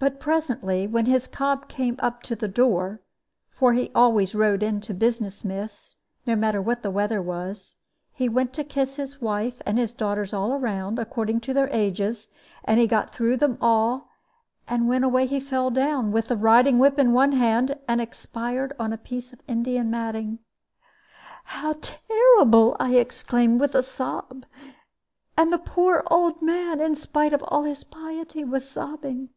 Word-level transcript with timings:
But 0.00 0.20
presently 0.20 0.86
when 0.86 1.06
his 1.06 1.26
cob 1.26 1.66
came 1.68 1.96
up 1.98 2.22
to 2.22 2.36
the 2.36 2.46
door 2.46 3.02
for 3.50 3.72
he 3.72 3.90
always 3.96 4.32
rode 4.32 4.62
in 4.62 4.80
to 4.82 4.94
business, 4.94 5.44
miss, 5.44 5.96
no 6.24 6.36
matter 6.36 6.62
what 6.62 6.84
the 6.84 6.90
weather 6.92 7.20
was 7.20 7.74
he 8.12 8.28
went 8.28 8.52
to 8.52 8.62
kiss 8.62 8.94
his 8.94 9.20
wife 9.20 9.60
and 9.66 9.76
his 9.76 9.92
daughters 9.92 10.32
all 10.32 10.56
round, 10.60 11.00
according 11.00 11.40
to 11.40 11.52
their 11.52 11.68
ages; 11.72 12.30
and 12.62 12.78
he 12.78 12.86
got 12.86 13.10
through 13.10 13.38
them 13.38 13.58
all, 13.60 14.10
when 14.68 15.02
away 15.02 15.26
he 15.26 15.40
fell 15.40 15.68
down, 15.68 16.12
with 16.12 16.28
the 16.28 16.36
riding 16.36 16.78
whip 16.78 16.96
in 16.96 17.12
one 17.12 17.32
hand, 17.32 17.76
and 17.88 18.00
expired 18.00 18.72
on 18.78 18.92
a 18.92 18.98
piece 18.98 19.32
of 19.32 19.42
Indian 19.48 19.90
matting." 19.90 20.38
"How 21.42 21.72
terrible!" 21.80 22.76
I 22.78 22.94
exclaimed, 22.94 23.58
with 23.58 23.74
a 23.74 23.82
sob. 23.82 24.46
And 25.36 25.52
the 25.52 25.58
poor 25.58 26.04
old 26.08 26.40
man, 26.40 26.80
in 26.80 26.94
spite 26.94 27.32
of 27.32 27.42
all 27.48 27.64
his 27.64 27.82
piety, 27.82 28.44
was 28.44 28.70
sobbing. 28.70 29.30